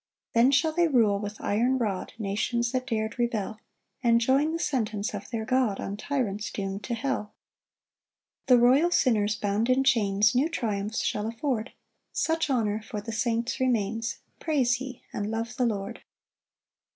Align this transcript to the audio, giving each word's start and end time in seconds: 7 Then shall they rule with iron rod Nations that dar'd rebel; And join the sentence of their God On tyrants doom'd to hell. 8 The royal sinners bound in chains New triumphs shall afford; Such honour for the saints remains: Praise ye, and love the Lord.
7 0.33 0.45
Then 0.47 0.51
shall 0.51 0.71
they 0.71 0.87
rule 0.87 1.19
with 1.19 1.39
iron 1.41 1.77
rod 1.77 2.13
Nations 2.17 2.71
that 2.71 2.87
dar'd 2.87 3.19
rebel; 3.19 3.59
And 4.01 4.19
join 4.19 4.51
the 4.51 4.57
sentence 4.57 5.13
of 5.13 5.29
their 5.29 5.45
God 5.45 5.79
On 5.79 5.95
tyrants 5.95 6.49
doom'd 6.49 6.83
to 6.85 6.95
hell. 6.95 7.35
8 8.45 8.47
The 8.47 8.57
royal 8.57 8.89
sinners 8.89 9.35
bound 9.35 9.69
in 9.69 9.83
chains 9.83 10.33
New 10.33 10.49
triumphs 10.49 11.03
shall 11.03 11.27
afford; 11.27 11.73
Such 12.11 12.49
honour 12.49 12.81
for 12.81 12.99
the 12.99 13.11
saints 13.11 13.59
remains: 13.59 14.21
Praise 14.39 14.81
ye, 14.81 15.03
and 15.13 15.29
love 15.29 15.55
the 15.55 15.67
Lord. 15.67 16.01